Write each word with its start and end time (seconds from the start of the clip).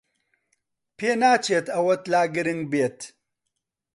پێناچێت 0.97 1.67
ئەوەت 1.75 2.03
لا 2.11 2.21
گرنگ 2.35 2.63
بێت. 2.71 2.99